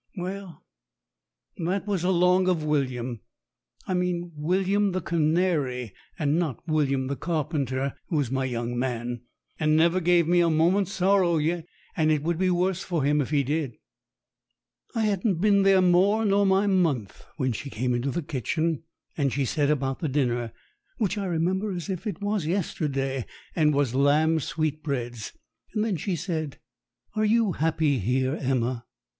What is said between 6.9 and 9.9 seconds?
the carpenter, who is my young man, and